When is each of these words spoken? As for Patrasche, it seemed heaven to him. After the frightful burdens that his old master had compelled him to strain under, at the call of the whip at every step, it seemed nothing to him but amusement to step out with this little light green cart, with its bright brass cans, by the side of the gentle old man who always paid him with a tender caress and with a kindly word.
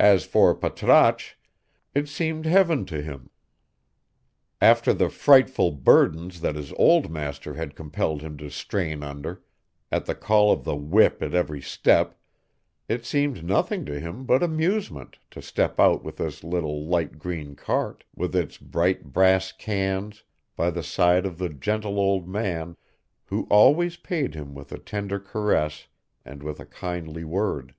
As 0.00 0.24
for 0.24 0.52
Patrasche, 0.52 1.36
it 1.94 2.08
seemed 2.08 2.44
heaven 2.44 2.84
to 2.86 3.00
him. 3.00 3.30
After 4.60 4.92
the 4.92 5.08
frightful 5.08 5.70
burdens 5.70 6.40
that 6.40 6.56
his 6.56 6.72
old 6.72 7.08
master 7.08 7.54
had 7.54 7.76
compelled 7.76 8.20
him 8.20 8.36
to 8.38 8.50
strain 8.50 9.04
under, 9.04 9.44
at 9.92 10.06
the 10.06 10.16
call 10.16 10.50
of 10.50 10.64
the 10.64 10.74
whip 10.74 11.22
at 11.22 11.34
every 11.34 11.60
step, 11.62 12.18
it 12.88 13.06
seemed 13.06 13.44
nothing 13.44 13.84
to 13.84 14.00
him 14.00 14.26
but 14.26 14.42
amusement 14.42 15.20
to 15.30 15.40
step 15.40 15.78
out 15.78 16.02
with 16.02 16.16
this 16.16 16.42
little 16.42 16.84
light 16.88 17.16
green 17.20 17.54
cart, 17.54 18.02
with 18.16 18.34
its 18.34 18.58
bright 18.58 19.12
brass 19.12 19.52
cans, 19.52 20.24
by 20.56 20.68
the 20.68 20.82
side 20.82 21.24
of 21.24 21.38
the 21.38 21.48
gentle 21.48 22.00
old 22.00 22.26
man 22.28 22.76
who 23.26 23.46
always 23.50 23.96
paid 23.96 24.34
him 24.34 24.52
with 24.52 24.72
a 24.72 24.78
tender 24.78 25.20
caress 25.20 25.86
and 26.24 26.42
with 26.42 26.58
a 26.58 26.66
kindly 26.66 27.22
word. 27.22 27.72